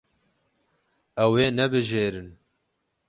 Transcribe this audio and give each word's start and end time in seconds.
Ew 1.23 1.31
ê 1.43 1.45
nebijêrin. 1.57 2.29